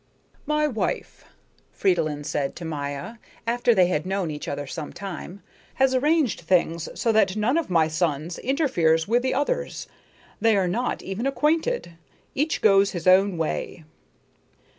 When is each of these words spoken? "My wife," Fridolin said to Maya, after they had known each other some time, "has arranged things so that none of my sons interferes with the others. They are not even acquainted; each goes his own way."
"My 0.47 0.65
wife," 0.67 1.25
Fridolin 1.71 2.23
said 2.23 2.55
to 2.55 2.65
Maya, 2.65 3.17
after 3.45 3.75
they 3.75 3.85
had 3.85 4.03
known 4.07 4.31
each 4.31 4.47
other 4.47 4.65
some 4.65 4.91
time, 4.91 5.43
"has 5.75 5.93
arranged 5.93 6.39
things 6.41 6.89
so 6.99 7.11
that 7.11 7.35
none 7.35 7.55
of 7.55 7.69
my 7.69 7.87
sons 7.87 8.39
interferes 8.39 9.07
with 9.07 9.21
the 9.21 9.35
others. 9.35 9.85
They 10.39 10.57
are 10.57 10.67
not 10.67 11.03
even 11.03 11.27
acquainted; 11.27 11.97
each 12.33 12.61
goes 12.63 12.93
his 12.93 13.05
own 13.05 13.37
way." 13.37 13.83